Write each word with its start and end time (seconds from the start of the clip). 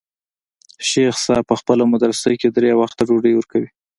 شيخ 0.89 1.15
صاحب 1.25 1.45
په 1.49 1.55
خپله 1.59 1.83
مدرسه 1.93 2.27
کښې 2.39 2.49
درې 2.57 2.71
وخته 2.81 3.01
ډوډۍ 3.09 3.33
وركوي. 3.35 3.69